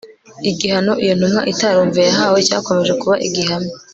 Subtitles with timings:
[0.49, 3.73] Igihano iyo ntumwa itarumviye yahawe cyakomeje kuba igihamya